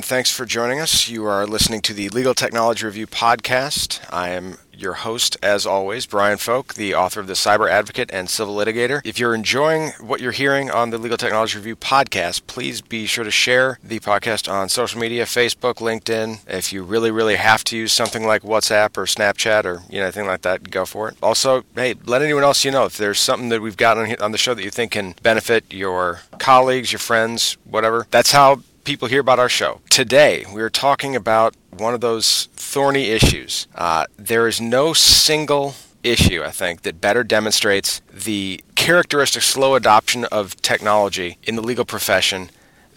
[0.00, 1.10] And thanks for joining us.
[1.10, 4.00] You are listening to the Legal Technology Review podcast.
[4.10, 8.30] I am your host, as always, Brian Focht, the author of The Cyber Advocate and
[8.30, 9.02] Civil Litigator.
[9.04, 13.24] If you're enjoying what you're hearing on the Legal Technology Review podcast, please be sure
[13.24, 16.48] to share the podcast on social media, Facebook, LinkedIn.
[16.48, 20.04] If you really, really have to use something like WhatsApp or Snapchat or you know
[20.04, 21.16] anything like that, go for it.
[21.22, 24.32] Also, hey, let anyone else you know if there's something that we've got on, on
[24.32, 28.06] the show that you think can benefit your colleagues, your friends, whatever.
[28.10, 29.80] That's how people hear about our show.
[29.90, 33.66] Today, we're talking about one of those thorny issues.
[33.74, 40.24] Uh, there is no single issue, I think, that better demonstrates the characteristic slow adoption
[40.26, 42.50] of technology in the legal profession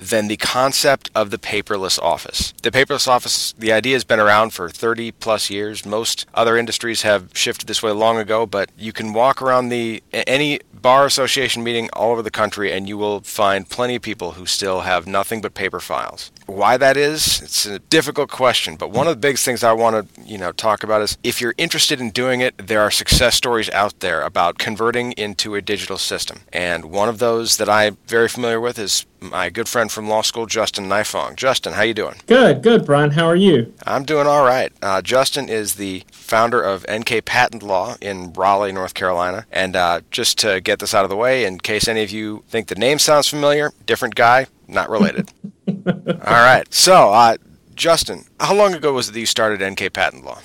[0.09, 2.53] than the concept of the paperless office.
[2.61, 5.85] The paperless office, the idea has been around for 30 plus years.
[5.85, 10.03] Most other industries have shifted this way long ago, but you can walk around the
[10.11, 14.33] any bar association meeting all over the country and you will find plenty of people
[14.33, 16.31] who still have nothing but paper files.
[16.45, 20.15] Why that is, it's a difficult question, but one of the biggest things I want
[20.15, 23.35] to, you know, talk about is if you're interested in doing it, there are success
[23.35, 26.41] stories out there about converting into a digital system.
[26.51, 30.21] And one of those that I'm very familiar with is my good friend from law
[30.21, 31.35] school, Justin Nifong.
[31.35, 32.16] Justin, how you doing?
[32.27, 33.11] Good, good, Brian.
[33.11, 33.73] How are you?
[33.85, 34.71] I'm doing all right.
[34.81, 39.45] Uh, Justin is the founder of NK Patent Law in Raleigh, North Carolina.
[39.52, 42.43] And uh, just to get this out of the way, in case any of you
[42.49, 45.31] think the name sounds familiar, different guy, not related.
[45.67, 46.65] all right.
[46.73, 47.37] So, uh,
[47.75, 50.39] Justin, how long ago was it that you started NK Patent Law?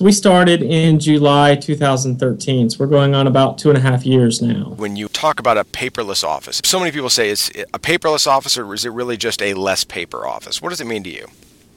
[0.00, 2.70] So we started in July 2013.
[2.70, 4.70] So we're going on about two and a half years now.
[4.78, 8.56] When you talk about a paperless office, so many people say it's a paperless office,
[8.56, 10.62] or is it really just a less paper office?
[10.62, 11.26] What does it mean to you?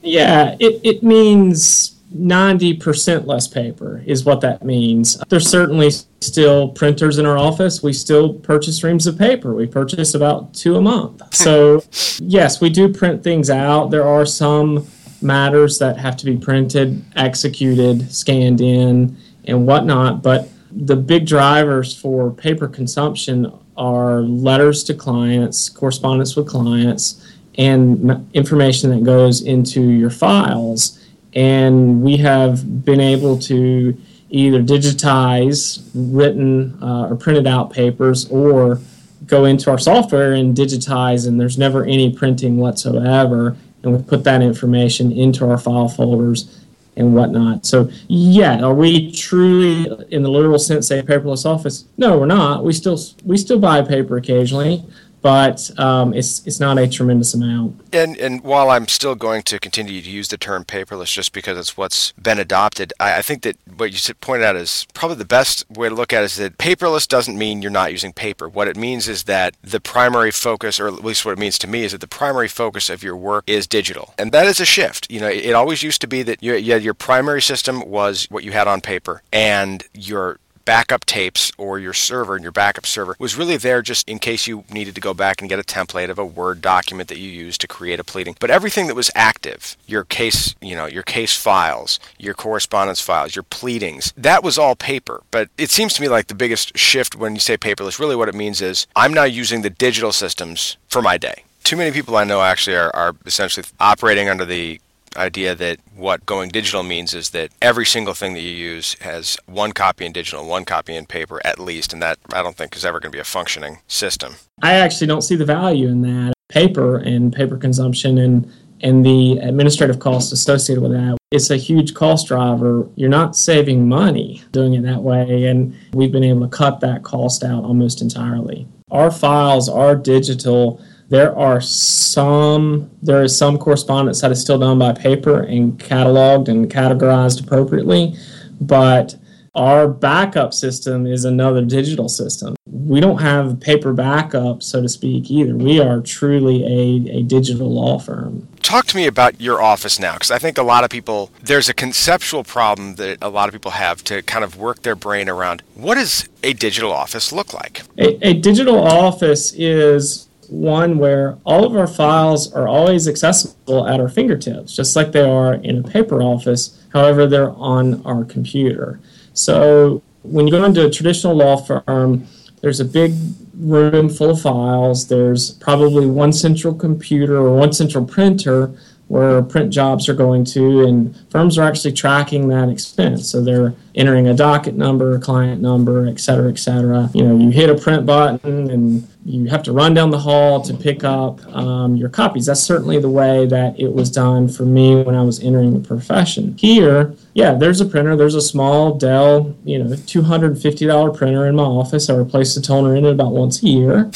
[0.01, 5.17] Yeah, it, it means 90% less paper is what that means.
[5.27, 7.83] There's certainly still printers in our office.
[7.83, 9.53] We still purchase reams of paper.
[9.53, 11.19] We purchase about two a month.
[11.19, 11.27] Hmm.
[11.33, 11.83] So,
[12.19, 13.91] yes, we do print things out.
[13.91, 14.87] There are some
[15.23, 20.21] matters that have to be printed, executed, scanned in, and whatnot.
[20.21, 28.27] But the big drivers for paper consumption are letters to clients, correspondence with clients, and
[28.33, 30.99] information that goes into your files.
[31.33, 33.97] And we have been able to
[34.29, 38.79] either digitize written uh, or printed out papers or
[39.25, 44.23] go into our software and digitize, and there's never any printing whatsoever and we put
[44.23, 46.59] that information into our file folders
[46.95, 47.65] and whatnot.
[47.65, 51.85] So, yeah, are we truly, in the literal sense, a paperless office?
[51.97, 52.63] No, we're not.
[52.63, 54.83] We still we still buy paper occasionally,
[55.23, 57.81] but um, it's it's not a tremendous amount.
[57.91, 61.57] And and while I'm still going to continue to use the term paperless just because
[61.57, 65.25] it's what's been adopted, I, I think that what you pointed out is probably the
[65.25, 68.49] best way to look at it is that paperless doesn't mean you're not using paper.
[68.49, 71.67] What it means is that the primary focus, or at least what it means to
[71.67, 74.65] me, is that the primary focus of your work is digital, and that is a
[74.65, 75.09] shift.
[75.09, 78.27] You know, it, it always used to be that you, you your primary system was
[78.29, 82.85] what you had on paper, and your backup tapes or your server and your backup
[82.85, 85.63] server was really there just in case you needed to go back and get a
[85.63, 88.35] template of a Word document that you used to create a pleading.
[88.39, 93.35] But everything that was active, your case, you know, your case files, your correspondence files,
[93.35, 95.23] your pleadings, that was all paper.
[95.31, 98.29] But it seems to me like the biggest shift when you say paperless, really what
[98.29, 102.17] it means is I'm now using the digital systems for my day too many people
[102.17, 104.79] I know actually are, are essentially operating under the
[105.17, 109.37] idea that what going digital means is that every single thing that you use has
[109.45, 112.75] one copy in digital, one copy in paper at least, and that I don't think
[112.75, 114.35] is ever going to be a functioning system.
[114.61, 119.37] I actually don't see the value in that paper and paper consumption and and the
[119.37, 121.17] administrative costs associated with that.
[121.31, 122.85] It's a huge cost driver.
[122.95, 127.03] You're not saving money doing it that way, and we've been able to cut that
[127.03, 128.67] cost out almost entirely.
[128.91, 134.79] Our files are digital there are some there is some correspondence that is still done
[134.79, 138.15] by paper and cataloged and categorized appropriately,
[138.59, 139.15] but
[139.55, 142.55] our backup system is another digital system.
[142.65, 145.55] We don't have paper backup, so to speak, either.
[145.55, 148.47] We are truly a, a digital law firm.
[148.63, 151.69] Talk to me about your office now, because I think a lot of people, there's
[151.69, 155.29] a conceptual problem that a lot of people have to kind of work their brain
[155.29, 155.61] around.
[155.75, 157.83] What does a digital office look like?
[157.99, 163.99] A, a digital office is one where all of our files are always accessible at
[163.99, 166.81] our fingertips, just like they are in a paper office.
[166.93, 168.99] However, they're on our computer.
[169.33, 172.27] So when you go into a traditional law firm,
[172.61, 173.13] there's a big
[173.55, 175.07] room full of files.
[175.07, 178.73] There's probably one central computer or one central printer,
[179.07, 183.29] where print jobs are going to, and firms are actually tracking that expense.
[183.29, 187.09] So they're entering a docket number, a client number, et cetera, et cetera.
[187.13, 190.61] You know, you hit a print button and you have to run down the hall
[190.61, 192.47] to pick up um, your copies.
[192.47, 195.87] That's certainly the way that it was done for me when I was entering the
[195.87, 196.57] profession.
[196.57, 198.15] Here, yeah, there's a printer.
[198.15, 202.09] There's a small Dell, you know, $250 printer in my office.
[202.09, 204.11] I replace the toner in it about once a year.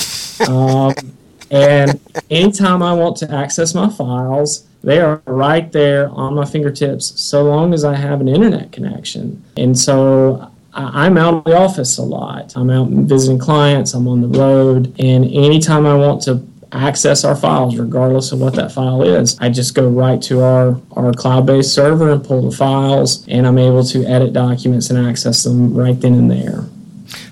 [0.47, 0.93] Um,
[1.49, 1.99] and
[2.29, 7.43] anytime I want to access my files, they are right there on my fingertips so
[7.43, 9.43] long as I have an internet connection.
[9.57, 12.55] And so I'm out of the office a lot.
[12.55, 16.41] I'm out visiting clients, I'm on the road, and anytime I want to
[16.71, 20.79] access our files, regardless of what that file is, I just go right to our,
[20.93, 25.05] our cloud based server and pull the files, and I'm able to edit documents and
[25.05, 26.63] access them right then and there.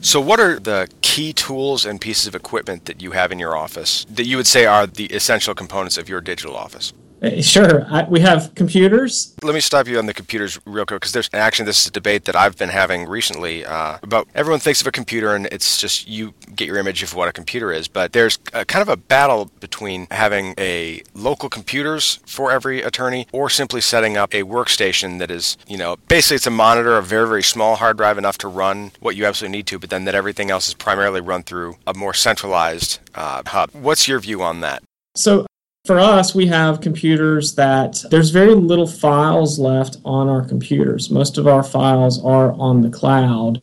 [0.02, 3.56] So, what are the key tools and pieces of equipment that you have in your
[3.56, 6.92] office that you would say are the essential components of your digital office?
[7.26, 7.86] Uh, sure.
[7.90, 9.34] I, we have computers.
[9.42, 11.92] Let me stop you on the computers real quick because there's actually this is a
[11.92, 15.82] debate that I've been having recently uh, about everyone thinks of a computer and it's
[15.82, 18.90] just you get your image of what a computer is, but there's a, kind of
[18.90, 24.44] a battle between having a local computers for every attorney or simply setting up a
[24.44, 28.20] workstation that is, you know, basically it's a monitor, a very very small hard drive
[28.20, 31.22] enough to run what you absolutely need to, but then that everything else is primarily
[31.22, 33.72] run through a more centralized uh, hub.
[33.74, 34.84] What's your view on that?
[35.16, 35.48] So
[35.86, 41.12] for us, we have computers that there's very little files left on our computers.
[41.12, 43.62] Most of our files are on the cloud.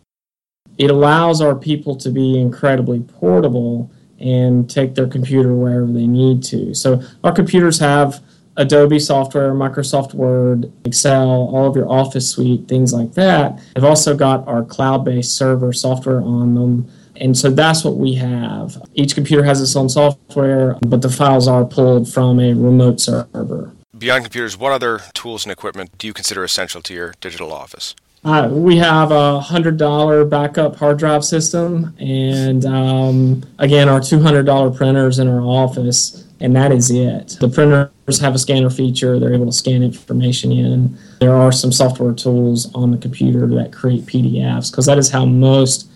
[0.79, 3.91] It allows our people to be incredibly portable
[4.21, 6.75] and take their computer wherever they need to.
[6.75, 8.23] So our computers have
[8.57, 13.61] Adobe software, Microsoft Word, Excel, all of your Office suite, things like that.
[13.75, 16.89] They've also got our cloud based server software on them
[17.23, 18.83] and so that's what we have.
[18.95, 23.73] Each computer has its own software, but the files are pulled from a remote server.
[23.97, 27.95] Beyond computers, what other tools and equipment do you consider essential to your digital office?
[28.25, 34.21] Uh, we have a hundred dollar backup hard drive system, and um, again, our two
[34.21, 37.37] hundred dollar printers in our office, and that is it.
[37.41, 40.97] The printers have a scanner feature; they're able to scan information in.
[41.21, 45.25] There are some software tools on the computer that create PDFs because that is how
[45.25, 45.89] most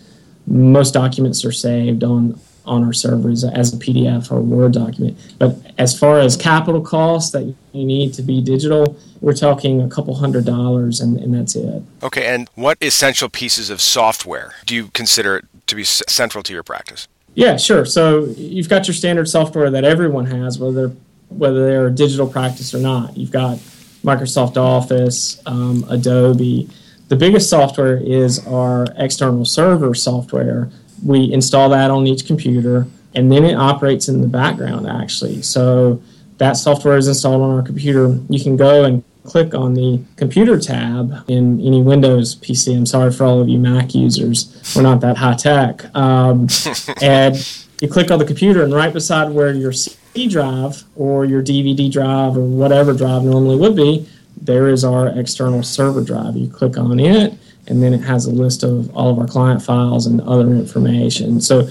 [0.47, 5.17] most documents are saved on on our servers as a PDF or Word document.
[5.39, 9.87] But as far as capital costs that you need to be digital, we're talking a
[9.87, 11.81] couple hundred dollars and, and that's it.
[12.03, 16.63] Okay, and what essential pieces of software do you consider to be central to your
[16.63, 17.07] practice?
[17.35, 17.85] Yeah, sure.
[17.85, 20.91] So you've got your standard software that everyone has, whether
[21.29, 23.15] whether they're a digital practice or not.
[23.17, 23.57] You've got
[24.03, 26.69] Microsoft Office, um, Adobe.
[27.07, 30.69] The biggest software is our external server software.
[31.05, 35.41] We install that on each computer, and then it operates in the background actually.
[35.41, 36.01] So
[36.37, 38.19] that software is installed on our computer.
[38.29, 42.75] You can go and click on the computer tab in any Windows PC.
[42.75, 44.73] I'm sorry for all of you Mac users.
[44.75, 45.93] We're not that high tech.
[45.95, 46.47] Um,
[47.01, 47.35] and
[47.81, 51.91] you click on the computer, and right beside where your C drive or your DVD
[51.91, 54.09] drive or whatever drive normally would be,
[54.47, 56.35] there is our external server drive.
[56.35, 59.61] You click on it, and then it has a list of all of our client
[59.61, 61.39] files and other information.
[61.41, 61.67] So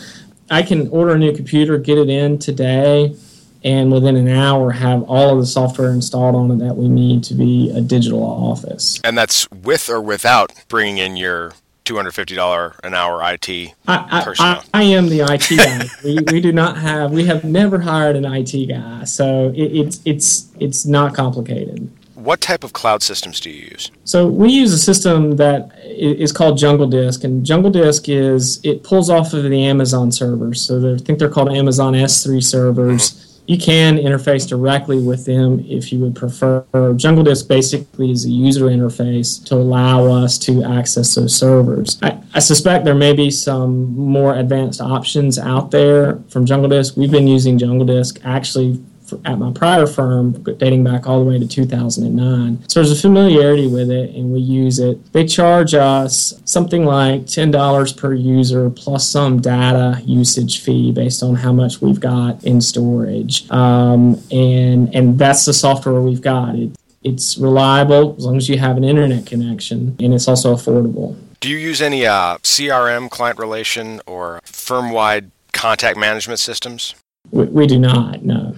[0.50, 3.16] I can order a new computer, get it in today,
[3.64, 7.24] and within an hour have all of the software installed on it that we need
[7.24, 9.00] to be a digital office.
[9.02, 11.54] And that's with or without bringing in your
[11.86, 14.64] $250 an hour IT I, personnel.
[14.74, 15.86] I, I, am the IT guy.
[16.04, 19.04] we, we do not have, we have never hired an IT guy.
[19.04, 21.90] So it, it's, it's, it's not complicated.
[22.26, 23.92] What type of cloud systems do you use?
[24.02, 28.82] So we use a system that is called Jungle Disk, and Jungle Disk is it
[28.82, 30.60] pulls off of the Amazon servers.
[30.60, 33.12] So I think they're called Amazon S3 servers.
[33.12, 33.44] Mm-hmm.
[33.46, 36.64] You can interface directly with them if you would prefer.
[36.96, 41.96] Jungle Disk basically is a user interface to allow us to access those servers.
[42.02, 46.96] I, I suspect there may be some more advanced options out there from Jungle Disk.
[46.96, 48.82] We've been using Jungle Disk actually
[49.24, 52.68] at my prior firm dating back all the way to 2009.
[52.68, 55.12] So there's a familiarity with it and we use it.
[55.12, 61.36] They charge us something like $10 per user plus some data usage fee based on
[61.36, 63.50] how much we've got in storage.
[63.50, 66.54] Um, and, and that's the software we've got.
[66.54, 66.70] It,
[67.02, 71.16] it's reliable as long as you have an internet connection and it's also affordable.
[71.40, 76.94] Do you use any uh, CRM, client relation, or firm wide contact management systems?
[77.30, 78.56] We, we do not, no.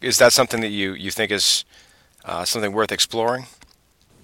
[0.00, 1.64] Is that something that you, you think is
[2.24, 3.46] uh, something worth exploring?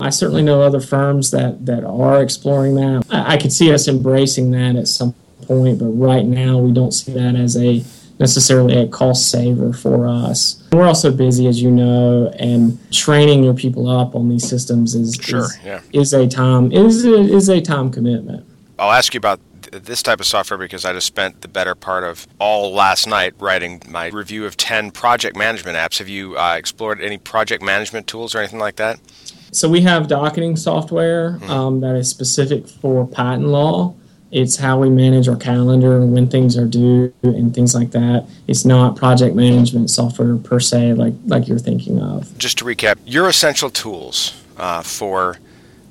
[0.00, 3.06] I certainly know other firms that, that are exploring that.
[3.10, 6.92] I, I could see us embracing that at some point, but right now we don't
[6.92, 7.84] see that as a
[8.18, 10.62] necessarily a cost saver for us.
[10.72, 15.18] We're also busy, as you know, and training your people up on these systems is
[15.20, 15.80] sure, is, yeah.
[15.92, 18.46] is a time is a, is a time commitment.
[18.78, 19.40] I'll ask you about
[19.78, 23.34] this type of software because I just spent the better part of all last night
[23.38, 25.98] writing my review of 10 project management apps.
[25.98, 29.00] Have you uh, explored any project management tools or anything like that?
[29.52, 31.50] So we have docketing software mm-hmm.
[31.50, 33.94] um, that is specific for patent law.
[34.32, 38.26] It's how we manage our calendar and when things are due and things like that.
[38.48, 42.36] It's not project management software per se, like like you're thinking of.
[42.36, 45.38] Just to recap, your essential tools uh, for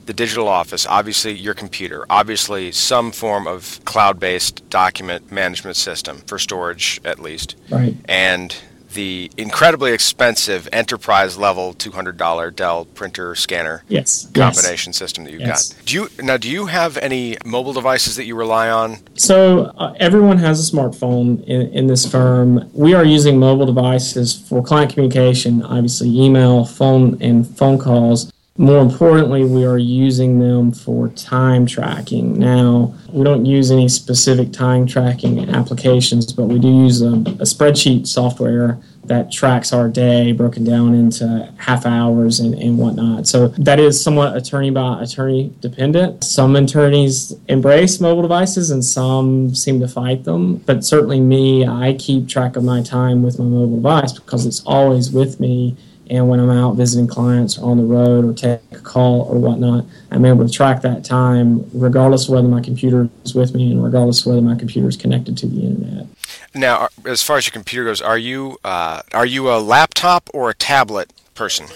[0.06, 6.38] the digital office, obviously your computer, obviously some form of cloud-based document management system for
[6.38, 7.96] storage at least, right?
[8.06, 8.56] And
[8.94, 14.26] the incredibly expensive enterprise level $200 Dell printer scanner yes.
[14.34, 14.98] combination yes.
[14.98, 15.74] system that you've yes.
[15.74, 15.86] got.
[15.86, 18.98] Do you now do you have any mobile devices that you rely on?
[19.16, 22.70] So uh, everyone has a smartphone in, in this firm.
[22.74, 28.32] We are using mobile devices for client communication, obviously email, phone and phone calls.
[28.56, 32.38] More importantly, we are using them for time tracking.
[32.38, 37.46] Now, we don't use any specific time tracking applications, but we do use a, a,
[37.50, 43.26] spreadsheet software that tracks our day broken down into half hours and, and whatnot.
[43.26, 46.24] So that is somewhat attorney by attorney dependent.
[46.24, 50.58] Some attorneys embrace mobile devices and some seem to fight them.
[50.58, 54.64] But certainly, me, I keep track of my time with my mobile device because it's
[54.64, 55.76] always with me
[56.10, 59.38] and when I'm out visiting clients or on the road or take a call or
[59.38, 63.72] whatnot, I'm able to track that time regardless of whether my computer is with me
[63.72, 66.08] and regardless of whether my computer is connected to the internet.
[66.54, 70.50] Now, as far as your computer goes, are you uh, are you a laptop or
[70.50, 71.68] a tablet person?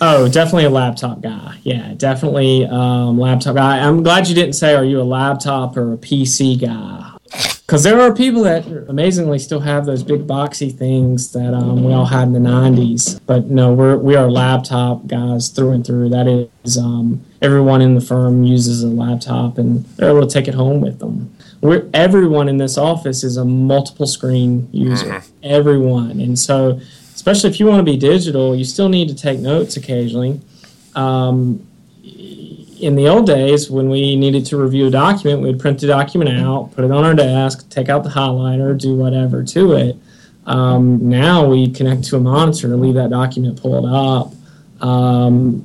[0.00, 1.58] Oh, definitely a laptop guy.
[1.62, 3.78] Yeah, definitely um, laptop guy.
[3.78, 7.11] I'm glad you didn't say, "Are you a laptop or a PC guy?"
[7.72, 11.90] Because there are people that amazingly still have those big boxy things that um, we
[11.94, 16.10] all had in the 90s but no we're we are laptop guys through and through.
[16.10, 16.28] That
[16.64, 20.54] is um, everyone in the firm uses a laptop and they're able to take it
[20.54, 21.34] home with them.
[21.62, 25.06] We're, everyone in this office is a multiple screen user.
[25.06, 25.30] Mm-hmm.
[25.42, 26.20] everyone.
[26.20, 26.78] And so
[27.14, 30.42] especially if you want to be digital you still need to take notes occasionally.
[30.94, 31.66] Um,
[32.82, 36.30] in the old days, when we needed to review a document, we'd print the document
[36.30, 39.96] out, put it on our desk, take out the highlighter, do whatever to it.
[40.46, 44.32] Um, now we connect to a monitor, to leave that document pulled up,
[44.84, 45.64] um,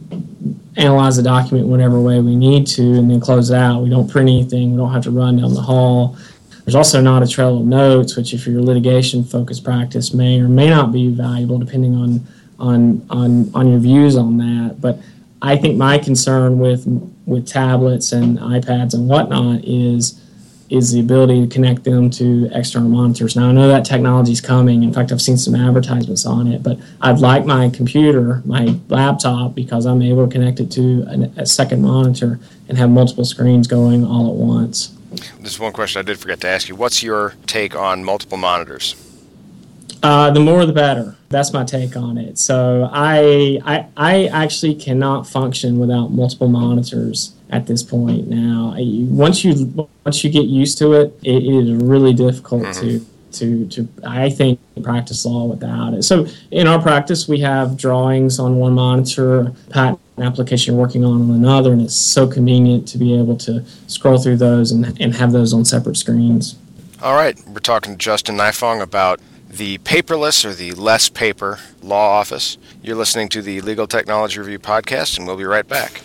[0.77, 3.81] analyze the document whatever way we need to, and then close out.
[3.81, 4.71] We don't print anything.
[4.71, 6.15] We don't have to run down the hall.
[6.65, 10.47] There's also not a trail of notes, which, if your litigation focused practice, may or
[10.47, 12.27] may not be valuable depending on
[12.59, 14.79] on on on your views on that.
[14.79, 15.00] But
[15.41, 16.86] I think my concern with
[17.25, 20.22] with tablets and iPads and whatnot is
[20.70, 23.36] is the ability to connect them to external monitors.
[23.36, 24.84] Now I know that technology is coming.
[24.84, 26.62] In fact, I've seen some advertisements on it.
[26.62, 31.41] But I'd like my computer, my laptop, because I'm able to connect it to a,
[31.41, 34.94] a second monitor and have multiple screens going all at once.
[35.39, 36.75] There's one question I did forget to ask you.
[36.75, 39.06] What's your take on multiple monitors?
[40.03, 41.15] Uh, the more the better.
[41.29, 42.37] That's my take on it.
[42.37, 48.27] So I, I, I actually cannot function without multiple monitors at this point.
[48.27, 52.81] Now, once you once you get used to it, it, is really difficult mm-hmm.
[52.81, 53.05] to
[53.39, 56.03] to to I think practice law without it.
[56.03, 61.31] So in our practice, we have drawings on one monitor, patent application working on on
[61.31, 65.31] another, and it's so convenient to be able to scroll through those and, and have
[65.31, 66.57] those on separate screens.
[67.01, 72.19] All right, we're talking to Justin Nifong about the paperless or the less paper law
[72.19, 72.57] office.
[72.81, 76.01] You're listening to the Legal Technology Review podcast, and we'll be right back.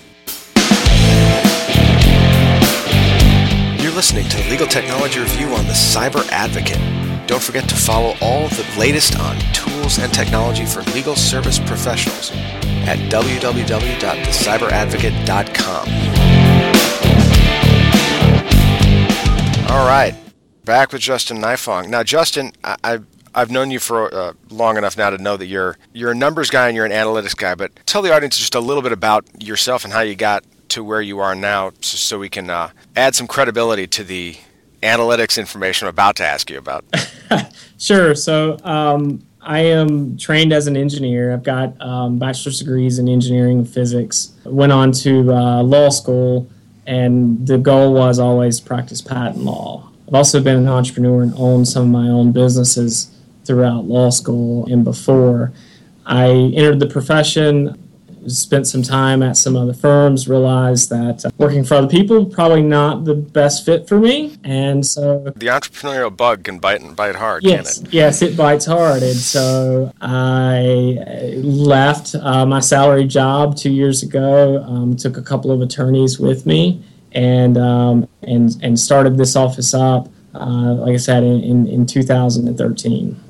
[3.82, 6.78] You're listening to the Legal Technology Review on the Cyber Advocate.
[7.26, 12.30] Don't forget to follow all the latest on tools and technology for legal service professionals
[12.84, 15.88] at www.thecyberadvocate.com.
[19.70, 20.14] All right,
[20.64, 21.88] back with Justin Nifong.
[21.88, 22.98] Now, Justin, I, I
[23.34, 26.50] I've known you for uh, long enough now to know that you're you're a numbers
[26.50, 27.54] guy and you're an analytics guy.
[27.54, 30.82] But tell the audience just a little bit about yourself and how you got to
[30.82, 34.36] where you are now, so, so we can uh, add some credibility to the
[34.82, 36.84] analytics information I'm about to ask you about.
[37.78, 38.14] sure.
[38.14, 41.32] So um, I am trained as an engineer.
[41.32, 44.32] I've got um, bachelor's degrees in engineering and physics.
[44.44, 46.50] Went on to uh, law school,
[46.86, 49.88] and the goal was always practice patent law.
[50.08, 53.11] I've also been an entrepreneur and owned some of my own businesses
[53.44, 55.52] throughout law school and before.
[56.04, 57.78] I entered the profession
[58.26, 62.62] spent some time at some other firms, realized that uh, working for other people probably
[62.62, 67.16] not the best fit for me, and so the entrepreneurial bug can bite and bite
[67.16, 67.42] hard.
[67.42, 67.92] Yes, it?
[67.92, 70.98] yes, it bites hard, and so I
[71.36, 74.62] left uh, my salary job two years ago.
[74.62, 76.82] Um, took a couple of attorneys with me,
[77.12, 80.08] and um, and and started this office up.
[80.34, 83.21] Uh, like I said, in, in, in 2013.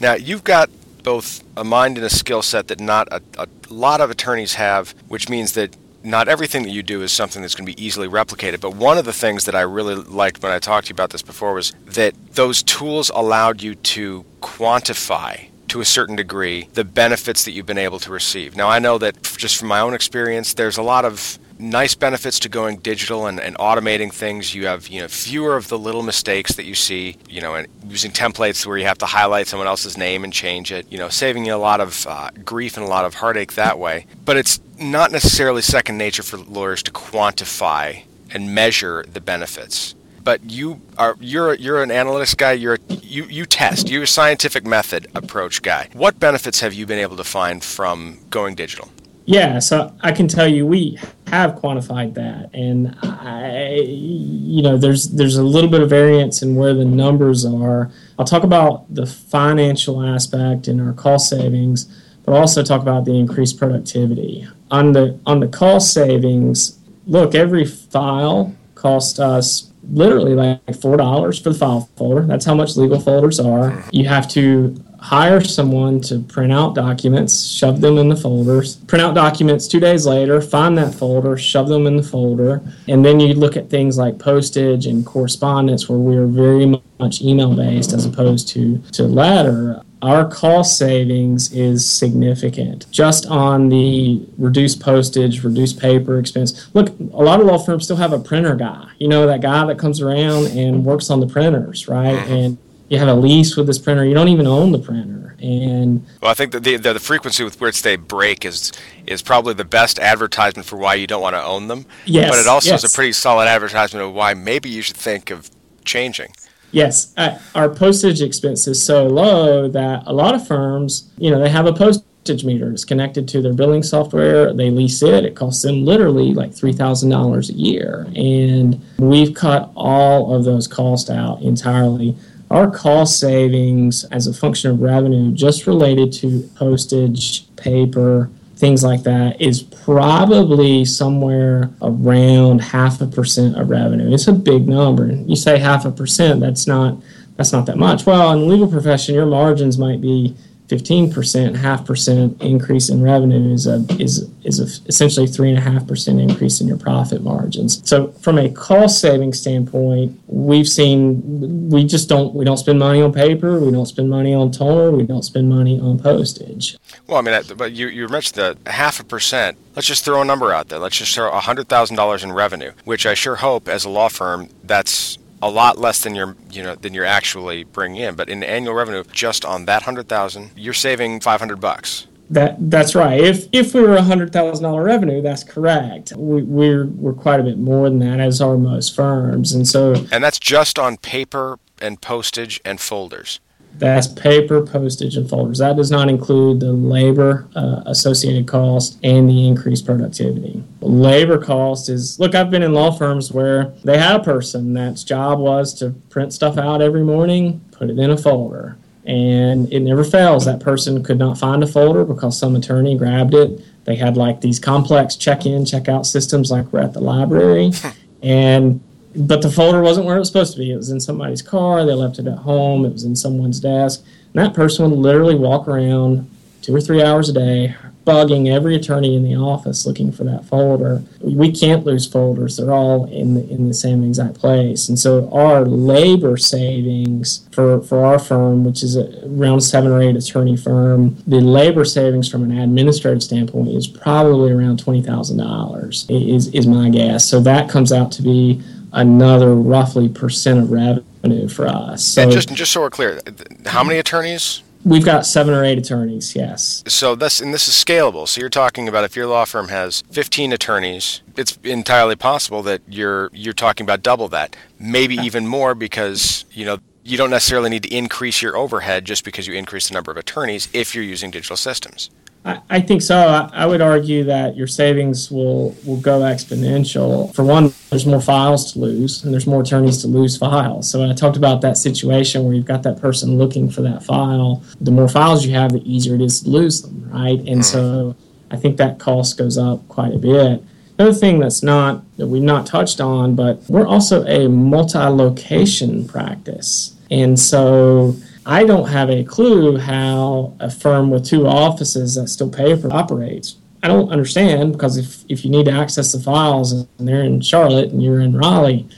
[0.00, 0.70] Now you've got
[1.02, 4.94] both a mind and a skill set that not a, a lot of attorneys have,
[5.08, 8.08] which means that not everything that you do is something that's going to be easily
[8.08, 8.60] replicated.
[8.60, 11.10] But one of the things that I really liked when I talked to you about
[11.10, 16.84] this before was that those tools allowed you to quantify to a certain degree the
[16.84, 18.56] benefits that you've been able to receive.
[18.56, 22.38] Now, I know that just from my own experience, there's a lot of nice benefits
[22.40, 24.54] to going digital and, and automating things.
[24.54, 27.16] You have you know fewer of the little mistakes that you see.
[27.28, 30.72] You know, and using templates where you have to highlight someone else's name and change
[30.72, 30.90] it.
[30.90, 33.78] You know, saving you a lot of uh, grief and a lot of heartache that
[33.78, 34.06] way.
[34.24, 39.94] But it's not necessarily second nature for lawyers to quantify and measure the benefits.
[40.22, 42.52] But you are you're you're an analytics guy.
[42.52, 43.88] You're you you test.
[43.88, 45.88] You're a scientific method approach guy.
[45.92, 48.90] What benefits have you been able to find from going digital?
[49.26, 50.98] Yeah, so I can tell you we
[51.28, 56.56] have quantified that, and I, you know, there's there's a little bit of variance in
[56.56, 57.90] where the numbers are.
[58.18, 61.84] I'll talk about the financial aspect and our cost savings,
[62.24, 66.78] but also talk about the increased productivity on the on the cost savings.
[67.06, 72.22] Look, every file cost us literally like four dollars for the file folder.
[72.22, 73.84] That's how much legal folders are.
[73.92, 79.02] You have to hire someone to print out documents, shove them in the folders, print
[79.02, 83.18] out documents two days later, find that folder, shove them in the folder, and then
[83.18, 86.66] you look at things like postage and correspondence where we're very
[86.98, 89.82] much email based as opposed to, to letter.
[90.02, 96.74] Our cost savings is significant just on the reduced postage, reduced paper expense.
[96.74, 98.88] Look, a lot of law firms still have a printer guy.
[98.98, 102.16] You know, that guy that comes around and works on the printers, right?
[102.28, 102.56] And
[102.90, 104.04] you have a lease with this printer.
[104.04, 105.36] You don't even own the printer.
[105.40, 108.72] And well, I think that the, the, the frequency with which they break is
[109.06, 111.86] is probably the best advertisement for why you don't want to own them.
[112.04, 112.84] Yes, but it also yes.
[112.84, 115.50] is a pretty solid advertisement of why maybe you should think of
[115.84, 116.34] changing.
[116.72, 121.40] Yes, uh, our postage expense is so low that a lot of firms, you know,
[121.40, 122.70] they have a postage meter.
[122.70, 124.52] It's connected to their billing software.
[124.52, 125.24] They lease it.
[125.24, 130.44] It costs them literally like three thousand dollars a year, and we've cut all of
[130.44, 132.14] those costs out entirely
[132.50, 139.02] our cost savings as a function of revenue just related to postage, paper, things like
[139.04, 144.12] that is probably somewhere around half a percent of revenue.
[144.12, 145.06] It's a big number.
[145.10, 146.96] You say half a percent, that's not
[147.36, 148.04] that's not that much.
[148.04, 150.36] Well, in the legal profession, your margins might be
[150.70, 155.60] 15%, half percent increase in revenue is a is is a, essentially three and a
[155.60, 157.86] half percent increase in your profit margins.
[157.88, 163.02] So from a cost saving standpoint, we've seen we just don't we don't spend money
[163.02, 166.78] on paper, we don't spend money on toner, we don't spend money on postage.
[167.08, 169.58] Well, I mean, but you you mentioned the half a percent.
[169.74, 170.78] Let's just throw a number out there.
[170.78, 174.08] Let's just throw hundred thousand dollars in revenue, which I sure hope as a law
[174.08, 178.14] firm that's a lot less than you're you know than you're actually bringing in.
[178.14, 182.06] But in annual revenue, just on that hundred thousand, you're saving five hundred bucks.
[182.30, 183.20] That that's right.
[183.20, 186.12] If if we were a hundred thousand dollar revenue, that's correct.
[186.16, 190.06] We, we're we're quite a bit more than that, as are most firms, and so
[190.12, 193.40] and that's just on paper and postage and folders.
[193.78, 195.58] That's paper, postage, and folders.
[195.58, 200.62] That does not include the labor uh, associated cost and the increased productivity.
[200.80, 205.02] Labor cost is look, I've been in law firms where they had a person that's
[205.02, 208.76] job was to print stuff out every morning, put it in a folder.
[209.06, 210.44] And it never fails.
[210.44, 213.64] That person could not find a folder because some attorney grabbed it.
[213.84, 217.72] They had like these complex check in, check out systems like we're at the library.
[218.22, 218.82] and
[219.14, 220.72] but the folder wasn't where it was supposed to be.
[220.72, 221.84] It was in somebody's car.
[221.84, 222.84] They left it at home.
[222.84, 224.04] It was in someone's desk.
[224.34, 226.30] And that person would literally walk around
[226.62, 227.74] two or three hours a day,
[228.06, 231.02] bugging every attorney in the office looking for that folder.
[231.20, 234.88] We can't lose folders; they're all in the, in the same exact place.
[234.88, 240.16] And so, our labor savings for for our firm, which is around seven or eight
[240.16, 246.06] attorney firm, the labor savings from an administrative standpoint is probably around twenty thousand dollars.
[246.08, 247.24] Is is my guess.
[247.28, 252.04] So that comes out to be another roughly percent of revenue for us.
[252.04, 253.20] So and just just so we're clear,
[253.66, 254.62] how many attorneys?
[254.82, 256.34] We've got seven or eight attorneys.
[256.34, 256.82] Yes.
[256.86, 258.26] So this and this is scalable.
[258.26, 262.80] So you're talking about if your law firm has 15 attorneys, it's entirely possible that
[262.88, 267.68] you're you're talking about double that, maybe even more because you know you don't necessarily
[267.68, 271.04] need to increase your overhead just because you increase the number of attorneys if you're
[271.04, 272.10] using digital systems.
[272.44, 273.16] I, I think so.
[273.16, 277.34] I, I, would argue that your savings will will go exponential.
[277.34, 280.90] For one, there's more files to lose, and there's more attorneys to lose files.
[280.90, 284.62] So I talked about that situation where you've got that person looking for that file.
[284.80, 287.40] The more files you have, the easier it is to lose them, right?
[287.46, 288.16] And so
[288.50, 290.64] I think that cost goes up quite a bit.
[290.98, 296.94] Another thing that's not that we've not touched on, but we're also a multi-location practice,
[297.10, 298.16] and so
[298.50, 302.92] I don't have a clue how a firm with two offices that still pay for
[302.92, 303.54] operates.
[303.80, 307.42] I don't understand because if, if you need to access the files and they're in
[307.42, 308.88] Charlotte and you're in Raleigh,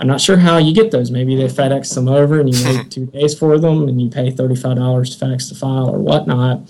[0.00, 1.12] I'm not sure how you get those.
[1.12, 4.32] Maybe they FedEx them over and you wait two days for them and you pay
[4.32, 6.62] $35 to FedEx the file or whatnot.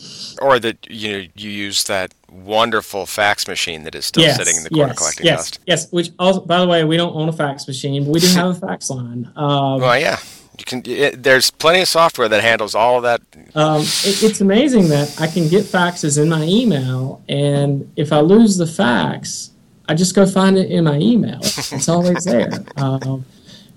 [0.43, 4.57] Or that you know, you use that wonderful fax machine that is still yes, sitting
[4.57, 5.61] in the corner yes, collecting yes, dust.
[5.67, 8.29] Yes, which also, by the way, we don't own a fax machine, but we do
[8.35, 9.33] have a fax line.
[9.35, 10.19] Um, well, yeah.
[10.59, 10.83] You can.
[10.85, 13.21] It, there's plenty of software that handles all of that.
[13.55, 18.21] Um, it, it's amazing that I can get faxes in my email, and if I
[18.21, 19.51] lose the fax,
[19.89, 21.41] I just go find it in my email.
[21.43, 22.51] It's always there.
[22.77, 23.25] Um,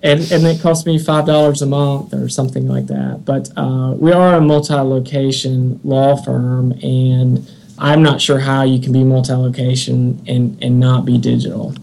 [0.04, 3.24] and, and it costs me five dollars a month or something like that.
[3.24, 8.94] But uh, we are a multi-location law firm, and I'm not sure how you can
[8.94, 11.76] be multi-location and, and not be digital.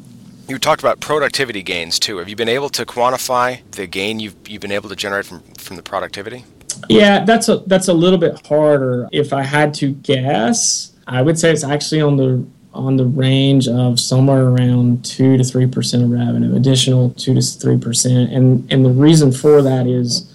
[0.49, 2.17] You talked about productivity gains too.
[2.19, 5.43] Have you been able to quantify the gain you've, you've been able to generate from,
[5.59, 6.45] from the productivity?
[6.89, 9.09] Yeah, that's a that's a little bit harder.
[9.13, 13.67] If I had to guess, I would say it's actually on the on the range
[13.69, 18.33] of somewhere around two to three percent of revenue, additional two to three percent.
[18.33, 20.33] And and the reason for that is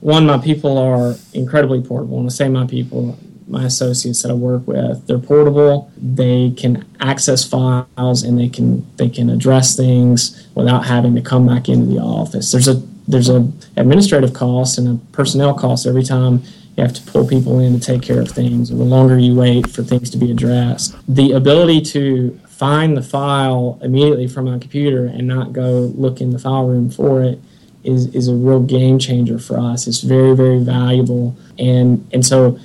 [0.00, 2.16] one, my people are incredibly portable.
[2.18, 5.06] When I say my people, my associates that I work with.
[5.06, 5.90] They're portable.
[5.96, 11.46] They can access files and they can they can address things without having to come
[11.46, 12.52] back into the office.
[12.52, 16.42] There's a there's a administrative cost and a personnel cost every time
[16.76, 19.68] you have to pull people in to take care of things the longer you wait
[19.68, 20.96] for things to be addressed.
[21.06, 26.30] The ability to find the file immediately from my computer and not go look in
[26.30, 27.38] the file room for it
[27.84, 29.86] is, is a real game changer for us.
[29.86, 31.36] It's very, very valuable.
[31.58, 32.58] And and so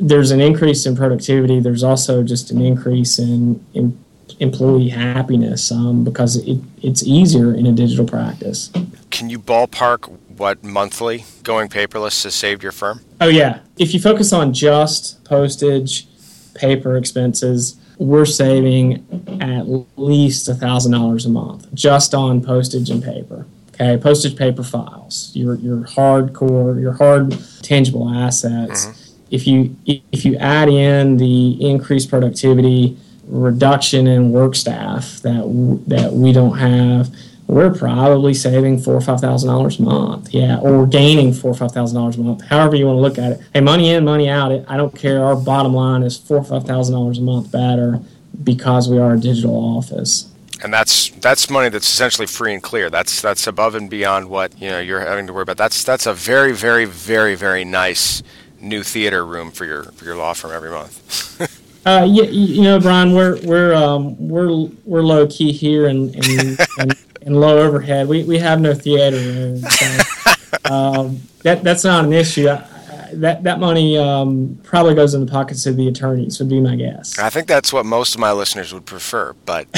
[0.00, 1.60] there's an increase in productivity.
[1.60, 3.98] There's also just an increase in, in
[4.40, 8.70] employee happiness um, because it, it's easier in a digital practice.
[9.10, 13.00] Can you ballpark what monthly going paperless has saved your firm?
[13.20, 13.60] Oh, yeah.
[13.76, 16.06] If you focus on just postage,
[16.54, 19.04] paper expenses, we're saving
[19.40, 19.64] at
[19.98, 23.46] least $1,000 a month just on postage and paper.
[23.74, 28.86] Okay, postage paper files, your, your hardcore, your hard tangible assets.
[28.86, 35.42] Mm-hmm if you if you add in the increased productivity, reduction in work staff that
[35.86, 37.14] that we don't have,
[37.46, 40.32] we're probably saving four or five thousand dollars a month.
[40.32, 42.44] Yeah, or gaining four or five thousand dollars a month.
[42.44, 43.46] However you want to look at it.
[43.52, 44.52] Hey, money in, money out.
[44.68, 45.24] I don't care.
[45.24, 48.00] Our bottom line is four or five thousand dollars a month better
[48.44, 50.30] because we are a digital office
[50.62, 52.90] and that's that's money that's essentially free and clear.
[52.90, 55.56] That's that's above and beyond what you know you're having to worry about.
[55.56, 58.22] That's that's a very very very very nice
[58.60, 61.40] new theater room for your for your law firm every month.
[61.86, 66.60] uh, yeah, you know, Brian, we're we're um, we're we're low key here and and,
[66.78, 68.08] and, and, low overhead.
[68.08, 69.58] We we have no theater room.
[69.58, 72.48] So, um, that that's not an issue.
[72.48, 72.66] I,
[73.14, 76.38] that that money um, probably goes in the pockets of the attorneys.
[76.38, 77.18] Would be my guess.
[77.18, 79.66] I think that's what most of my listeners would prefer, but.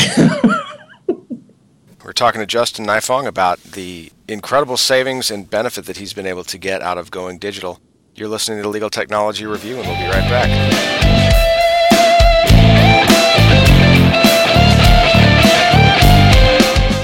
[2.02, 6.42] We're talking to Justin Nifong about the incredible savings and benefit that he's been able
[6.44, 7.78] to get out of going digital.
[8.20, 10.50] You're listening to Legal Technology Review, and we'll be right back.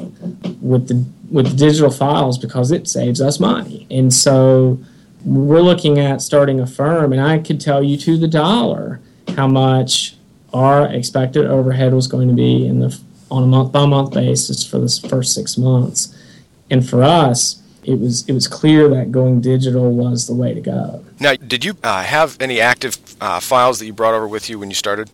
[0.62, 3.86] with the with the digital files because it saves us money.
[3.91, 4.80] And so
[5.26, 9.02] we're looking at starting a firm, and I could tell you to the dollar
[9.36, 10.15] how much
[10.54, 12.98] our expected overhead was going to be in the
[13.30, 16.17] on a month by month basis for the first six months.
[16.69, 20.62] And for us, it was it was clear that going digital was the way to
[20.62, 21.04] go.
[21.19, 24.60] Now, did you uh, have any active uh, files that you brought over with you
[24.60, 25.10] when you started?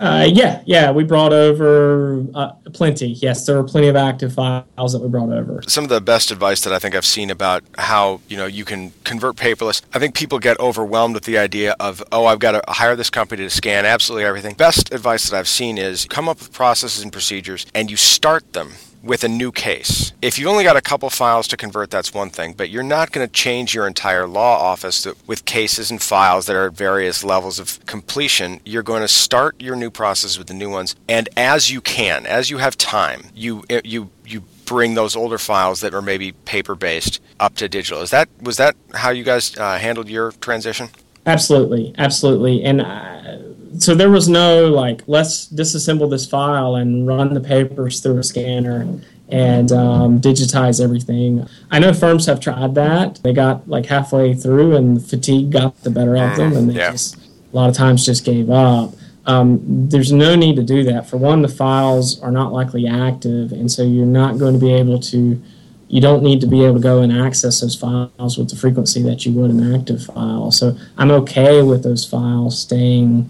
[0.00, 3.08] Uh, yeah, yeah, we brought over uh, plenty.
[3.08, 5.60] Yes, there were plenty of active files that we brought over.
[5.66, 8.64] Some of the best advice that I think I've seen about how you know you
[8.64, 9.82] can convert paperless.
[9.92, 13.10] I think people get overwhelmed with the idea of oh, I've got to hire this
[13.10, 14.54] company to scan absolutely everything.
[14.54, 18.54] Best advice that I've seen is come up with processes and procedures, and you start
[18.54, 20.12] them with a new case.
[20.20, 23.12] If you've only got a couple files to convert, that's one thing, but you're not
[23.12, 27.24] going to change your entire law office with cases and files that are at various
[27.24, 28.60] levels of completion.
[28.64, 32.26] You're going to start your new process with the new ones, and as you can,
[32.26, 36.74] as you have time, you you you bring those older files that are maybe paper
[36.74, 38.02] based up to digital.
[38.02, 40.90] Is that was that how you guys uh, handled your transition?
[41.26, 42.80] Absolutely, absolutely, and.
[42.80, 43.38] Uh,
[43.78, 48.22] so there was no like let's disassemble this file and run the papers through a
[48.22, 51.46] scanner and um, digitize everything.
[51.70, 53.20] I know firms have tried that.
[53.22, 56.90] They got like halfway through and fatigue got the better of them, and they yeah.
[56.90, 58.94] just a lot of times just gave up.
[59.26, 61.08] Um, there's no need to do that.
[61.08, 64.72] For one, the files are not likely active, and so you're not going to be
[64.72, 65.40] able to.
[65.88, 69.02] You don't need to be able to go and access those files with the frequency
[69.02, 70.52] that you would an active file.
[70.52, 73.28] So I'm okay with those files staying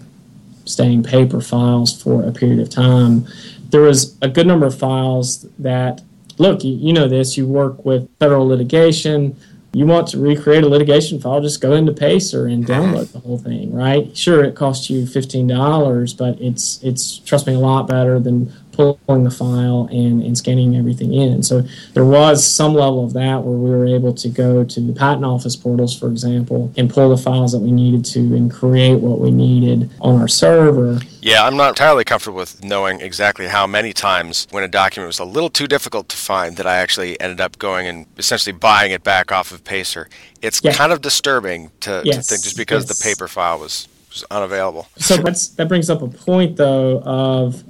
[0.71, 3.27] staying paper files for a period of time.
[3.69, 6.01] There was a good number of files that,
[6.37, 9.37] look, you, you know this, you work with federal litigation.
[9.73, 13.37] You want to recreate a litigation file, just go into Pacer and download the whole
[13.37, 14.15] thing, right?
[14.17, 19.23] Sure, it costs you $15, but it's, it's trust me, a lot better than pulling
[19.23, 21.43] the file and, and scanning everything in.
[21.43, 24.93] So there was some level of that where we were able to go to the
[24.93, 28.95] patent office portals, for example, and pull the files that we needed to and create
[28.95, 30.99] what we needed on our server.
[31.21, 35.19] Yeah, I'm not entirely comfortable with knowing exactly how many times when a document was
[35.19, 38.91] a little too difficult to find that I actually ended up going and essentially buying
[38.91, 40.09] it back off of Pacer.
[40.41, 40.73] It's yeah.
[40.73, 42.15] kind of disturbing to, yes.
[42.15, 42.97] to think just because yes.
[42.97, 44.87] the paper file was, was unavailable.
[44.97, 47.63] So that's, that brings up a point, though, of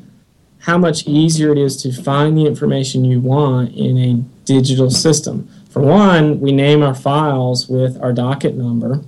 [0.62, 4.13] how much easier it is to find the information you want in a
[4.45, 5.50] digital system.
[5.69, 9.02] For one, we name our files with our docket number.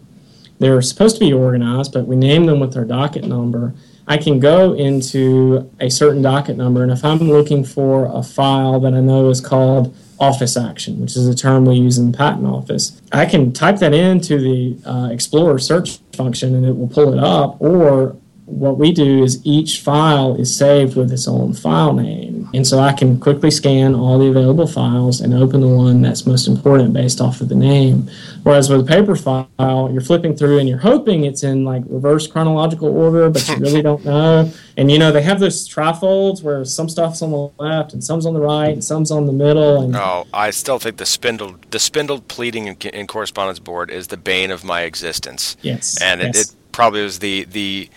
[0.59, 3.73] They're supposed to be organized, but we name them with our docket number.
[4.07, 8.79] I can go into a certain docket number, and if I'm looking for a file
[8.81, 12.17] that I know is called office action, which is a term we use in the
[12.17, 16.87] patent office, I can type that into the uh, Explorer search function and it will
[16.87, 21.53] pull it up, or what we do is each file is saved with its own
[21.53, 22.49] file name.
[22.53, 26.27] And so I can quickly scan all the available files and open the one that's
[26.27, 28.09] most important based off of the name.
[28.43, 32.27] Whereas with a paper file, you're flipping through and you're hoping it's in like reverse
[32.27, 34.51] chronological order, but you really don't know.
[34.77, 38.25] And you know, they have those trifolds where some stuff's on the left and some's
[38.25, 39.81] on the right and some's on the middle.
[39.81, 44.07] And oh, I still think the spindle, the spindled pleading in, in correspondence board is
[44.07, 45.57] the bane of my existence.
[45.61, 45.99] Yes.
[46.01, 46.35] And yes.
[46.35, 47.89] It, it probably was the, the,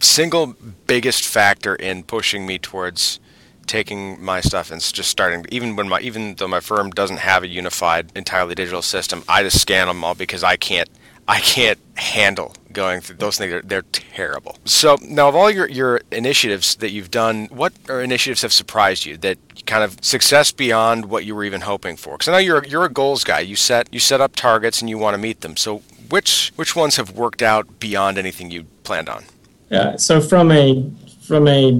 [0.00, 0.54] single
[0.86, 3.20] biggest factor in pushing me towards
[3.66, 7.42] taking my stuff and just starting even when my even though my firm doesn't have
[7.42, 10.88] a unified entirely digital system i just scan them all because i can't
[11.26, 14.58] i can't handle going through those things they're, they're terrible.
[14.66, 19.06] So now of all your, your initiatives that you've done what are initiatives have surprised
[19.06, 22.12] you that kind of success beyond what you were even hoping for?
[22.12, 23.40] Because i know you're you're a goals guy.
[23.40, 25.56] You set you set up targets and you want to meet them.
[25.56, 25.78] So
[26.10, 29.24] which which ones have worked out beyond anything you planned on
[29.70, 29.96] yeah.
[29.96, 30.90] So from a
[31.22, 31.72] from a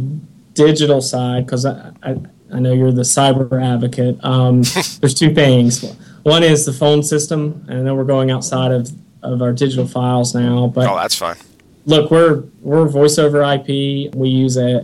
[0.54, 2.16] digital side, because I, I,
[2.52, 4.22] I know you're the cyber advocate.
[4.24, 4.62] Um,
[5.00, 5.84] there's two things.
[6.22, 8.90] One is the phone system, and I know we're going outside of,
[9.22, 10.66] of our digital files now.
[10.66, 11.36] But oh, that's fine.
[11.84, 14.12] Look, we're we're voice over IP.
[14.14, 14.78] We use a,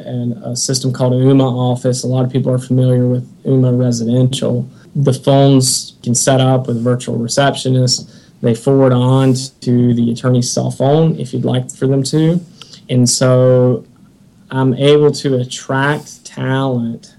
[0.44, 2.04] a system called Ooma Office.
[2.04, 4.68] A lot of people are familiar with Ooma Residential.
[4.94, 8.18] The phones can set up with virtual receptionist.
[8.42, 12.40] They forward on to the attorney's cell phone if you'd like for them to
[12.88, 13.84] and so
[14.50, 17.16] I'm able to attract talent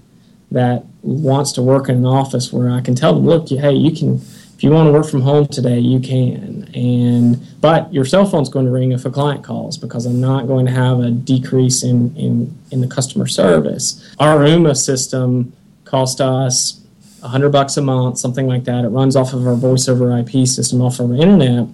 [0.50, 3.90] that wants to work in an office where I can tell them, look, hey, you
[3.90, 4.20] can
[4.54, 6.70] if you want to work from home today, you can.
[6.74, 10.46] And but your cell phone's going to ring if a client calls because I'm not
[10.46, 14.14] going to have a decrease in in, in the customer service.
[14.20, 15.52] Our Ooma system
[15.84, 16.80] cost us
[17.20, 18.84] 100 bucks a month, something like that.
[18.84, 21.66] It runs off of our voice over IP system off of our internet.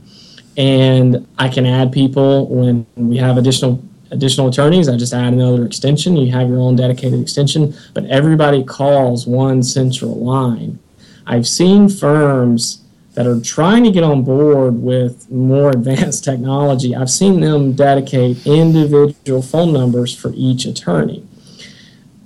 [0.57, 4.89] And I can add people when we have additional additional attorneys.
[4.89, 6.17] I just add another extension.
[6.17, 10.79] You have your own dedicated extension, but everybody calls one central line.
[11.27, 12.83] I've seen firms
[13.15, 16.95] that are trying to get on board with more advanced technology.
[16.95, 21.27] I've seen them dedicate individual phone numbers for each attorney.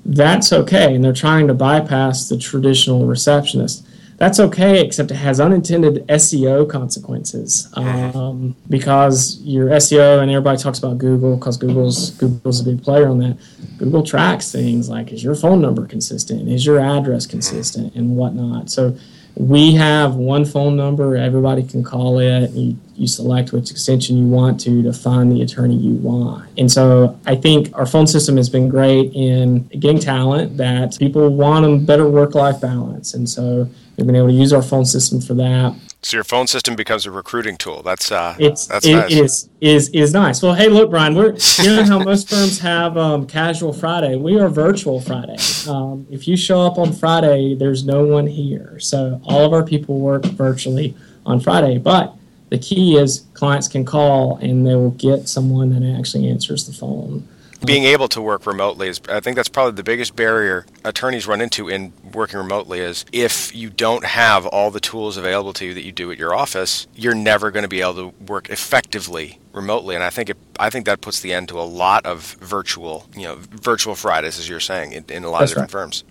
[0.07, 3.87] That's okay, and they're trying to bypass the traditional receptionist
[4.25, 10.79] that's okay, except it has unintended SEO consequences um, because your SEO and everybody talks
[10.79, 13.37] about Google because Google's Google's a big player on that.
[13.77, 18.71] Google tracks things like is your phone number consistent, is your address consistent, and whatnot.
[18.71, 18.97] So
[19.37, 21.17] we have one phone number.
[21.17, 22.51] Everybody can call it.
[22.51, 26.49] You, you select which extension you want to to find the attorney you want.
[26.57, 31.29] And so I think our phone system has been great in getting talent that people
[31.31, 33.15] want a better work life balance.
[33.15, 35.75] And so we've been able to use our phone system for that.
[36.05, 37.83] So your phone system becomes a recruiting tool.
[37.83, 39.13] That's uh, it's that's it, nice.
[39.13, 40.43] is is is nice.
[40.43, 44.17] Well, hey, look, Brian, we're you know how most firms have um, casual Friday.
[44.17, 45.37] We are virtual Friday.
[45.67, 48.79] Um, if you show up on Friday, there's no one here.
[48.81, 51.79] So all of our people work virtually on Friday.
[51.79, 52.15] But
[52.51, 56.73] the key is clients can call and they will get someone that actually answers the
[56.73, 57.27] phone
[57.65, 61.41] being able to work remotely is i think that's probably the biggest barrier attorneys run
[61.41, 65.75] into in working remotely is if you don't have all the tools available to you
[65.75, 69.39] that you do at your office you're never going to be able to work effectively
[69.55, 69.95] remotely.
[69.95, 73.07] And i think it i think that puts the end to a lot of virtual
[73.15, 75.81] you know virtual fridays as you're saying in, in a lot that's of different right.
[75.81, 76.05] firms.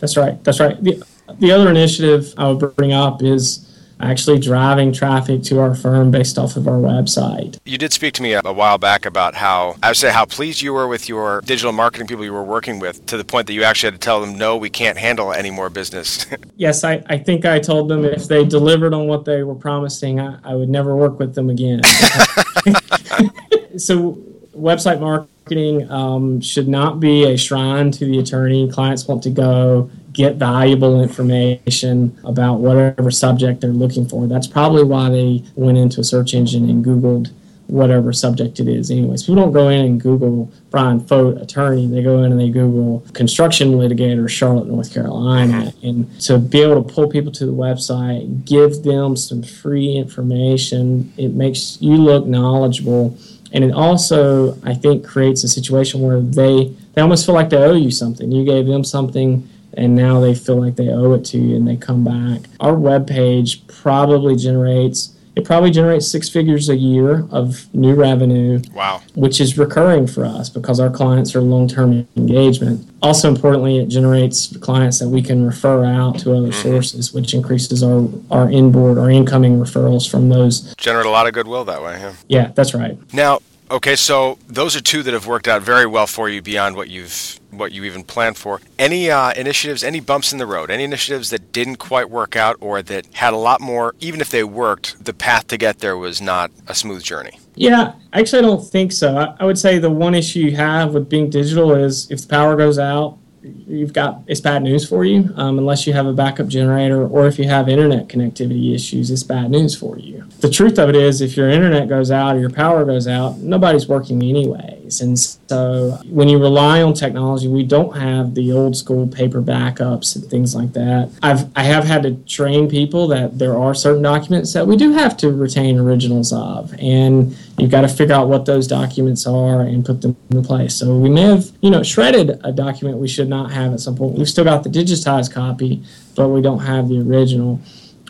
[0.00, 0.44] That's right.
[0.44, 0.82] That's right.
[0.82, 1.04] The,
[1.38, 3.67] the other initiative i would bring up is
[4.00, 7.58] actually driving traffic to our firm based off of our website.
[7.64, 10.62] You did speak to me a, while back about how I would say how pleased
[10.62, 13.52] you were with your digital marketing people you were working with to the point that
[13.52, 16.26] you actually had to tell them, no, we can't handle any more business.
[16.56, 20.20] yes, I, I think I told them if they delivered on what they were promising,
[20.20, 21.82] I, I would never work with them again.
[23.76, 24.18] so,
[24.56, 28.70] website marketing um, should not be a shrine to the attorney.
[28.70, 34.26] Clients want to go get valuable information about whatever subject they're looking for.
[34.26, 37.30] That's probably why they went into a search engine and Googled
[37.68, 38.90] whatever subject it is.
[38.90, 41.86] Anyways, people don't go in and Google Brian Focht attorney.
[41.86, 45.72] They go in and they Google construction litigator, Charlotte, North Carolina.
[45.84, 51.12] And to be able to pull people to the website, give them some free information,
[51.16, 53.16] it makes you look knowledgeable.
[53.52, 57.58] And it also, I think, creates a situation where they, they almost feel like they
[57.58, 58.32] owe you something.
[58.32, 59.48] You gave them something
[59.78, 62.48] and now they feel like they owe it to you and they come back.
[62.60, 68.60] Our web page probably generates it probably generates six figures a year of new revenue.
[68.74, 69.02] Wow.
[69.14, 72.84] Which is recurring for us because our clients are long term engagement.
[73.02, 76.60] Also, importantly, it generates clients that we can refer out to other mm-hmm.
[76.60, 80.74] sources, which increases our, our inboard, our incoming referrals from those.
[80.74, 82.14] Generate a lot of goodwill that way, yeah.
[82.26, 82.98] Yeah, that's right.
[83.14, 83.38] Now,
[83.70, 86.88] Okay, so those are two that have worked out very well for you beyond what
[86.88, 88.60] you've what you even planned for.
[88.78, 92.56] Any uh, initiatives, any bumps in the road, any initiatives that didn't quite work out
[92.60, 95.96] or that had a lot more, even if they worked, the path to get there
[95.96, 97.38] was not a smooth journey?
[97.54, 99.16] Yeah, actually, I don't think so.
[99.16, 102.28] I, I would say the one issue you have with being digital is if the
[102.28, 106.12] power goes out, you've got it's bad news for you um, unless you have a
[106.12, 110.24] backup generator or if you have internet connectivity issues it's bad news for you.
[110.40, 113.38] The truth of it is if your internet goes out or your power goes out
[113.38, 115.00] nobody's working anyways.
[115.00, 120.16] And so when you rely on technology we don't have the old school paper backups
[120.16, 121.10] and things like that.
[121.22, 124.92] I've i have had to train people that there are certain documents that we do
[124.92, 126.74] have to retain originals of.
[126.78, 130.74] And you've got to figure out what those documents are and put them in place
[130.76, 133.96] so we may have you know shredded a document we should not have at some
[133.96, 134.16] point.
[134.16, 135.82] We've still got the digitized copy,
[136.14, 137.60] but we don't have the original.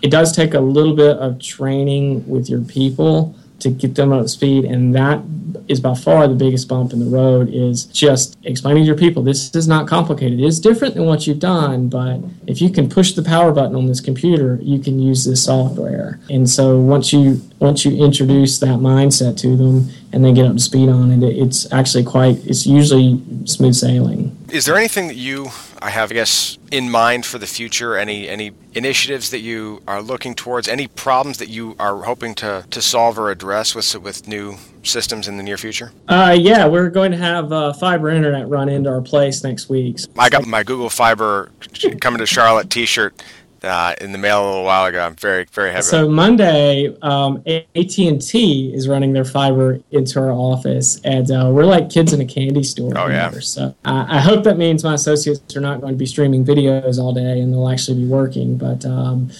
[0.03, 4.23] It does take a little bit of training with your people to get them up
[4.23, 5.21] to speed and that
[5.67, 9.23] is by far the biggest bump in the road is just explaining to your people
[9.23, 10.41] this is not complicated.
[10.41, 13.87] It's different than what you've done but if you can push the power button on
[13.87, 16.21] this computer you can use this software.
[16.31, 20.55] And so once you once you introduce that mindset to them and they get up
[20.55, 25.17] to speed on it it's actually quite it's usually smooth sailing is there anything that
[25.17, 25.49] you
[25.81, 27.97] I have, I guess, in mind for the future?
[27.97, 30.69] Any any initiatives that you are looking towards?
[30.69, 35.29] Any problems that you are hoping to, to solve or address with with new systems
[35.29, 35.93] in the near future?
[36.09, 39.99] Uh, yeah, we're going to have uh, fiber internet run into our place next week.
[40.19, 41.51] I got my Google Fiber
[42.01, 43.23] coming to Charlotte T-shirt
[43.63, 45.01] uh, in the mail a little while ago.
[45.01, 45.83] I'm very, very happy.
[45.83, 51.51] So Monday, um, AT and T is running their fiber into our office, and uh,
[51.53, 52.93] we're like kids in a candy store.
[52.97, 53.29] Oh yeah.
[53.31, 53.41] There.
[53.41, 57.13] So I hope that means my associates are not going to be streaming videos all
[57.13, 58.57] day, and they'll actually be working.
[58.57, 59.31] But um,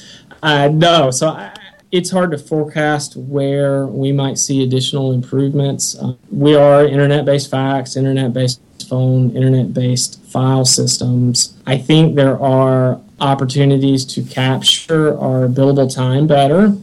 [0.43, 1.29] no, so.
[1.29, 1.55] I,
[1.91, 5.97] it's hard to forecast where we might see additional improvements.
[5.99, 11.57] Uh, we are internet based fax, internet based phone, internet based file systems.
[11.67, 16.77] I think there are opportunities to capture our billable time better.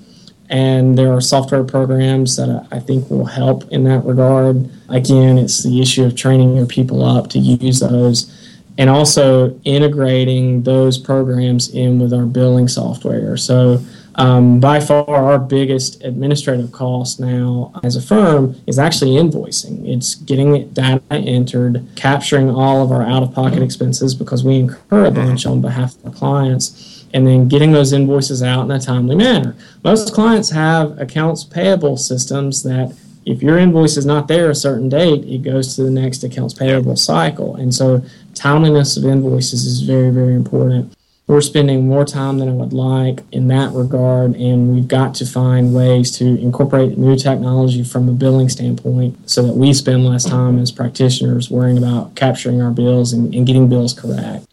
[0.49, 4.69] And there are software programs that I think will help in that regard.
[4.89, 8.31] Again, it's the issue of training your people up to use those
[8.77, 13.37] and also integrating those programs in with our billing software.
[13.37, 13.79] So
[14.17, 19.85] um, by far, our biggest administrative cost now as a firm is actually invoicing.
[19.87, 25.05] It's getting data entered, capturing all of our out of pocket expenses because we incur
[25.05, 28.79] a bunch on behalf of our clients, and then getting those invoices out in a
[28.79, 29.55] timely manner.
[29.83, 32.95] Most clients have accounts payable systems that
[33.25, 36.53] if your invoice is not there a certain date, it goes to the next accounts
[36.53, 37.55] payable cycle.
[37.55, 38.03] And so,
[38.33, 40.94] timeliness of invoices is very, very important
[41.27, 45.25] we're spending more time than I would like in that regard, and we've got to
[45.25, 50.23] find ways to incorporate new technology from a billing standpoint so that we spend less
[50.23, 54.45] time as practitioners worrying about capturing our bills and, and getting bills correct.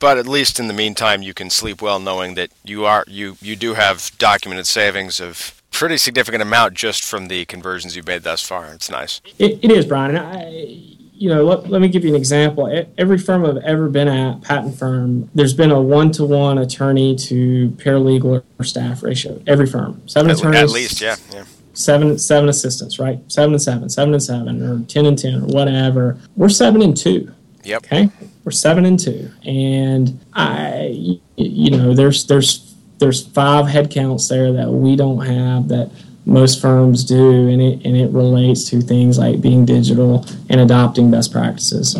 [0.00, 3.36] But at least in the meantime, you can sleep well knowing that you are you
[3.40, 8.22] you do have documented savings of pretty significant amount just from the conversions you've made
[8.22, 8.72] thus far.
[8.72, 9.20] It's nice.
[9.38, 10.16] it, it is, Brian.
[10.16, 12.86] I, you know, let, let me give you an example.
[12.96, 17.14] Every firm I've ever been at, patent firm, there's been a one to one attorney
[17.14, 19.40] to paralegal or staff ratio.
[19.46, 21.44] Every firm, seven at, attorneys, at least, yeah, yeah.
[21.74, 23.20] Seven seven assistants, right?
[23.30, 26.18] Seven and seven, seven and seven, or ten and ten, or whatever.
[26.36, 27.30] We're seven and two.
[27.64, 27.84] Yep.
[27.84, 28.08] Okay,
[28.44, 34.70] we're seven and two, and I, you know, there's there's there's five headcounts there that
[34.70, 35.90] we don't have that
[36.26, 41.10] most firms do, and it and it relates to things like being digital and adopting
[41.10, 41.96] best practices.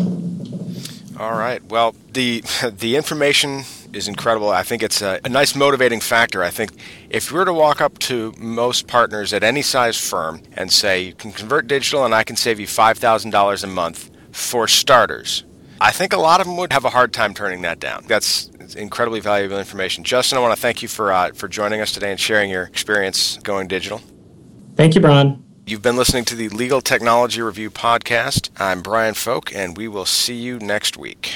[1.19, 1.63] All right.
[1.69, 2.43] Well, the
[2.77, 3.63] the information
[3.93, 4.49] is incredible.
[4.49, 6.43] I think it's a, a, nice motivating factor.
[6.43, 6.71] I think
[7.09, 11.01] if you were to walk up to most partners at any size firm and say
[11.01, 14.67] you can convert digital and I can save you five thousand dollars a month for
[14.67, 15.43] starters,
[15.79, 18.05] I think a lot of them would have a hard time turning that down.
[18.07, 20.03] That's incredibly valuable information.
[20.03, 22.63] Justin, I want to thank you for uh, for joining us today and sharing your
[22.63, 24.01] experience going digital.
[24.75, 25.43] Thank you, Brian.
[25.65, 28.49] You've been listening to the Legal Technology Review podcast.
[28.59, 31.35] I'm Brian Focht, and we will see you next week.